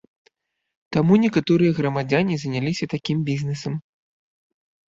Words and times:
Таму 0.97 1.13
некаторыя 1.25 1.71
грамадзяне 1.79 2.35
заняліся 2.45 2.91
такім 2.95 3.17
бізнэсам. 3.29 3.73